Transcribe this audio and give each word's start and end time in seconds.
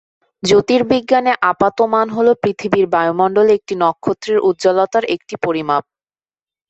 জ্যোতির্বিজ্ঞানে 0.43 1.31
আপাত 1.51 1.77
মান 1.93 2.07
হলো 2.09 2.31
পৃথিবীর 2.43 2.85
বায়ুমণ্ডলে 2.93 3.51
একটি 3.55 3.73
নক্ষত্রের 3.83 4.39
উজ্জ্বলতার 4.49 5.03
একটি 5.15 5.35
পরিমাপ। 5.45 5.83